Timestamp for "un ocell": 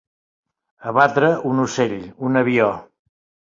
1.51-1.95